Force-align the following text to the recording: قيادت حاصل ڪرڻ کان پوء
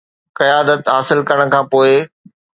قيادت 0.39 0.81
حاصل 0.93 1.19
ڪرڻ 1.29 1.47
کان 1.53 1.63
پوء 1.71 1.93